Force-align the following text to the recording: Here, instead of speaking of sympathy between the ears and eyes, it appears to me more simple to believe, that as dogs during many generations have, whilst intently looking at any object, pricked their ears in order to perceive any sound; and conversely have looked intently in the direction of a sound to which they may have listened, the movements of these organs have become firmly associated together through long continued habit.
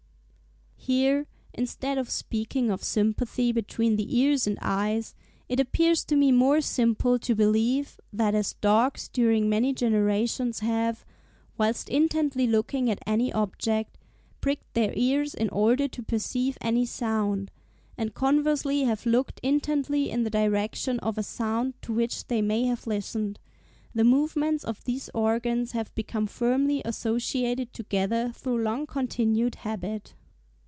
Here, 0.83 1.27
instead 1.53 1.99
of 1.99 2.09
speaking 2.09 2.71
of 2.71 2.83
sympathy 2.83 3.51
between 3.51 3.95
the 3.97 4.17
ears 4.17 4.47
and 4.47 4.57
eyes, 4.63 5.13
it 5.47 5.59
appears 5.59 6.03
to 6.05 6.15
me 6.15 6.31
more 6.31 6.59
simple 6.59 7.19
to 7.19 7.35
believe, 7.35 7.99
that 8.11 8.33
as 8.33 8.53
dogs 8.61 9.07
during 9.07 9.47
many 9.47 9.73
generations 9.73 10.59
have, 10.59 11.05
whilst 11.55 11.87
intently 11.87 12.47
looking 12.47 12.89
at 12.89 12.97
any 13.05 13.31
object, 13.31 13.99
pricked 14.41 14.73
their 14.73 14.91
ears 14.95 15.35
in 15.35 15.49
order 15.49 15.87
to 15.87 16.01
perceive 16.01 16.57
any 16.61 16.85
sound; 16.87 17.51
and 17.95 18.15
conversely 18.15 18.83
have 18.85 19.05
looked 19.05 19.39
intently 19.43 20.09
in 20.09 20.23
the 20.23 20.31
direction 20.31 20.97
of 21.01 21.15
a 21.15 21.23
sound 21.23 21.79
to 21.83 21.93
which 21.93 22.25
they 22.25 22.41
may 22.41 22.65
have 22.65 22.87
listened, 22.87 23.39
the 23.93 24.03
movements 24.03 24.63
of 24.65 24.83
these 24.85 25.11
organs 25.13 25.73
have 25.73 25.93
become 25.93 26.25
firmly 26.25 26.81
associated 26.83 27.71
together 27.71 28.31
through 28.33 28.57
long 28.59 28.87
continued 28.87 29.55
habit. 29.61 30.15